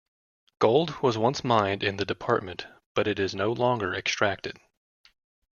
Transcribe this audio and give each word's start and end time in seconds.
Gold 0.57 1.03
was 1.03 1.15
once 1.15 1.43
mined 1.43 1.83
in 1.83 1.97
the 1.97 2.05
department 2.05 2.65
but 2.95 3.05
it 3.07 3.19
is 3.19 3.35
no 3.35 3.51
longer 3.51 3.93
extracted. 3.93 4.57